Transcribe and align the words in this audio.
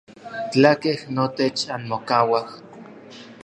Tlakej 0.51 0.99
notech 1.15 1.61
anmokauaj. 1.75 2.47